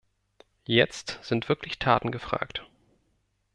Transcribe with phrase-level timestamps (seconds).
[0.65, 2.65] Jetzt sind wirklich Taten gefragt.